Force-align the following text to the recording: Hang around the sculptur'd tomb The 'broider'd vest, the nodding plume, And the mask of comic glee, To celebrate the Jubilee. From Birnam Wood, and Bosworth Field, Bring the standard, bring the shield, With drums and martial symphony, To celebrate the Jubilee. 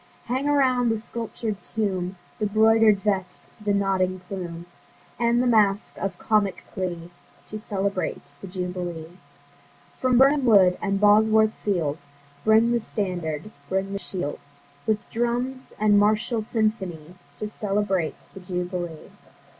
Hang 0.25 0.49
around 0.49 0.89
the 0.89 0.95
sculptur'd 0.97 1.61
tomb 1.61 2.15
The 2.39 2.47
'broider'd 2.47 3.01
vest, 3.01 3.43
the 3.63 3.71
nodding 3.71 4.19
plume, 4.21 4.65
And 5.19 5.43
the 5.43 5.45
mask 5.45 5.95
of 5.99 6.17
comic 6.17 6.63
glee, 6.73 7.11
To 7.49 7.59
celebrate 7.59 8.33
the 8.41 8.47
Jubilee. 8.47 9.15
From 9.99 10.17
Birnam 10.17 10.45
Wood, 10.45 10.75
and 10.81 10.99
Bosworth 10.99 11.53
Field, 11.63 11.99
Bring 12.43 12.71
the 12.71 12.79
standard, 12.79 13.51
bring 13.69 13.93
the 13.93 13.99
shield, 13.99 14.39
With 14.87 15.07
drums 15.11 15.71
and 15.77 15.99
martial 15.99 16.41
symphony, 16.41 17.13
To 17.37 17.47
celebrate 17.47 18.15
the 18.33 18.39
Jubilee. 18.39 19.11